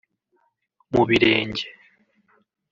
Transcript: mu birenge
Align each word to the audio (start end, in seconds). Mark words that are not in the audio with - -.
mu 0.91 1.03
birenge 1.09 1.65